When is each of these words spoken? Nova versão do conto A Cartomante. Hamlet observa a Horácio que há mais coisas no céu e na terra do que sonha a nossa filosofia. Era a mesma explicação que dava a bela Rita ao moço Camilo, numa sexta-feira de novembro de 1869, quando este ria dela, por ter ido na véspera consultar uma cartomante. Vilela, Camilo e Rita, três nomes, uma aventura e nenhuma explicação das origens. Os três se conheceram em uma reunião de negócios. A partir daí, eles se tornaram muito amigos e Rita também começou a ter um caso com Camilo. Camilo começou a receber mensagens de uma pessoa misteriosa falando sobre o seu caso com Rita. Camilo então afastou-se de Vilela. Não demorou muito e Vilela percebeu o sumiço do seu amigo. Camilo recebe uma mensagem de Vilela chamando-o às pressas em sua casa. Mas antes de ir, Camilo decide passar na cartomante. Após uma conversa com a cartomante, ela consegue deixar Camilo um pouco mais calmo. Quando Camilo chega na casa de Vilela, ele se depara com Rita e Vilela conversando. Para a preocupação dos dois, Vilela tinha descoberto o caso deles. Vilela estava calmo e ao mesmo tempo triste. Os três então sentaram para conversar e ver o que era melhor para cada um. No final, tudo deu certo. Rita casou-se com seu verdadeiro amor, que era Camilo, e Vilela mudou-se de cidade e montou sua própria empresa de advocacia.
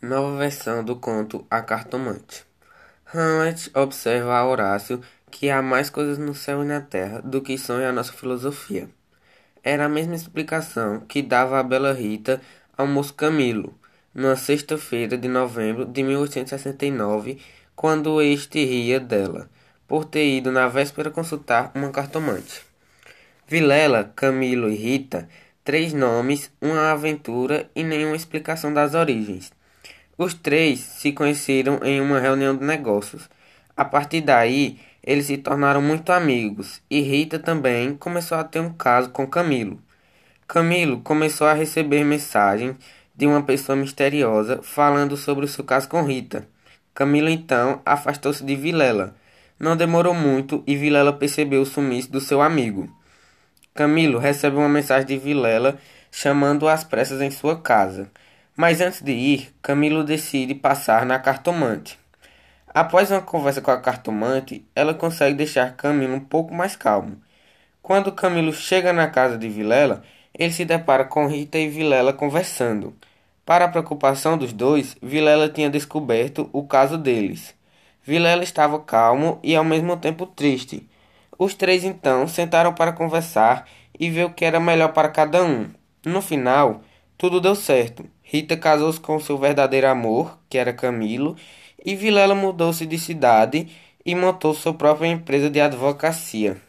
Nova 0.00 0.36
versão 0.36 0.84
do 0.84 0.94
conto 0.94 1.44
A 1.50 1.60
Cartomante. 1.60 2.44
Hamlet 3.12 3.68
observa 3.74 4.36
a 4.36 4.46
Horácio 4.46 5.00
que 5.28 5.50
há 5.50 5.60
mais 5.60 5.90
coisas 5.90 6.18
no 6.18 6.36
céu 6.36 6.62
e 6.62 6.66
na 6.66 6.80
terra 6.80 7.20
do 7.20 7.42
que 7.42 7.58
sonha 7.58 7.88
a 7.88 7.92
nossa 7.92 8.12
filosofia. 8.12 8.88
Era 9.60 9.86
a 9.86 9.88
mesma 9.88 10.14
explicação 10.14 11.00
que 11.00 11.20
dava 11.20 11.58
a 11.58 11.64
bela 11.64 11.92
Rita 11.92 12.40
ao 12.76 12.86
moço 12.86 13.12
Camilo, 13.12 13.76
numa 14.14 14.36
sexta-feira 14.36 15.18
de 15.18 15.26
novembro 15.26 15.84
de 15.84 16.00
1869, 16.04 17.40
quando 17.74 18.22
este 18.22 18.64
ria 18.64 19.00
dela, 19.00 19.50
por 19.88 20.04
ter 20.04 20.28
ido 20.28 20.52
na 20.52 20.68
véspera 20.68 21.10
consultar 21.10 21.72
uma 21.74 21.90
cartomante. 21.90 22.62
Vilela, 23.48 24.12
Camilo 24.14 24.70
e 24.70 24.76
Rita, 24.76 25.28
três 25.64 25.92
nomes, 25.92 26.52
uma 26.62 26.92
aventura 26.92 27.68
e 27.74 27.82
nenhuma 27.82 28.14
explicação 28.14 28.72
das 28.72 28.94
origens. 28.94 29.57
Os 30.18 30.34
três 30.34 30.80
se 30.80 31.12
conheceram 31.12 31.78
em 31.84 32.00
uma 32.00 32.18
reunião 32.18 32.56
de 32.56 32.64
negócios. 32.64 33.30
A 33.76 33.84
partir 33.84 34.20
daí, 34.20 34.76
eles 35.00 35.26
se 35.26 35.38
tornaram 35.38 35.80
muito 35.80 36.10
amigos 36.10 36.82
e 36.90 37.00
Rita 37.00 37.38
também 37.38 37.94
começou 37.94 38.36
a 38.36 38.42
ter 38.42 38.58
um 38.58 38.72
caso 38.72 39.10
com 39.10 39.28
Camilo. 39.28 39.80
Camilo 40.48 40.98
começou 41.02 41.46
a 41.46 41.52
receber 41.52 42.02
mensagens 42.02 42.74
de 43.14 43.28
uma 43.28 43.44
pessoa 43.44 43.76
misteriosa 43.76 44.60
falando 44.60 45.16
sobre 45.16 45.44
o 45.44 45.48
seu 45.48 45.62
caso 45.62 45.88
com 45.88 46.02
Rita. 46.02 46.48
Camilo 46.92 47.28
então 47.28 47.80
afastou-se 47.86 48.44
de 48.44 48.56
Vilela. 48.56 49.14
Não 49.56 49.76
demorou 49.76 50.14
muito 50.14 50.64
e 50.66 50.74
Vilela 50.74 51.12
percebeu 51.12 51.62
o 51.62 51.66
sumiço 51.66 52.10
do 52.10 52.20
seu 52.20 52.42
amigo. 52.42 52.92
Camilo 53.72 54.18
recebe 54.18 54.56
uma 54.56 54.68
mensagem 54.68 55.06
de 55.06 55.16
Vilela 55.16 55.78
chamando-o 56.10 56.68
às 56.68 56.82
pressas 56.82 57.20
em 57.20 57.30
sua 57.30 57.60
casa. 57.60 58.10
Mas 58.60 58.80
antes 58.80 59.00
de 59.00 59.12
ir, 59.12 59.54
Camilo 59.62 60.02
decide 60.02 60.52
passar 60.52 61.06
na 61.06 61.16
cartomante. 61.16 61.96
Após 62.66 63.08
uma 63.08 63.20
conversa 63.20 63.60
com 63.60 63.70
a 63.70 63.80
cartomante, 63.80 64.66
ela 64.74 64.92
consegue 64.92 65.36
deixar 65.36 65.76
Camilo 65.76 66.14
um 66.14 66.20
pouco 66.20 66.52
mais 66.52 66.74
calmo. 66.74 67.22
Quando 67.80 68.10
Camilo 68.10 68.52
chega 68.52 68.92
na 68.92 69.06
casa 69.06 69.38
de 69.38 69.48
Vilela, 69.48 70.02
ele 70.36 70.52
se 70.52 70.64
depara 70.64 71.04
com 71.04 71.28
Rita 71.28 71.56
e 71.56 71.68
Vilela 71.68 72.12
conversando. 72.12 72.96
Para 73.46 73.66
a 73.66 73.68
preocupação 73.68 74.36
dos 74.36 74.52
dois, 74.52 74.96
Vilela 75.00 75.48
tinha 75.48 75.70
descoberto 75.70 76.50
o 76.52 76.66
caso 76.66 76.98
deles. 76.98 77.54
Vilela 78.02 78.42
estava 78.42 78.80
calmo 78.80 79.38
e 79.40 79.54
ao 79.54 79.62
mesmo 79.62 79.96
tempo 79.96 80.26
triste. 80.26 80.84
Os 81.38 81.54
três 81.54 81.84
então 81.84 82.26
sentaram 82.26 82.74
para 82.74 82.90
conversar 82.92 83.68
e 83.96 84.10
ver 84.10 84.24
o 84.24 84.32
que 84.32 84.44
era 84.44 84.58
melhor 84.58 84.92
para 84.92 85.08
cada 85.08 85.44
um. 85.44 85.68
No 86.04 86.20
final, 86.20 86.82
tudo 87.16 87.40
deu 87.40 87.54
certo. 87.54 88.04
Rita 88.30 88.58
casou-se 88.58 89.00
com 89.00 89.18
seu 89.18 89.38
verdadeiro 89.38 89.88
amor, 89.88 90.38
que 90.50 90.58
era 90.58 90.70
Camilo, 90.70 91.34
e 91.82 91.96
Vilela 91.96 92.34
mudou-se 92.34 92.84
de 92.84 92.98
cidade 92.98 93.68
e 94.04 94.14
montou 94.14 94.52
sua 94.52 94.74
própria 94.74 95.08
empresa 95.08 95.48
de 95.48 95.58
advocacia. 95.58 96.60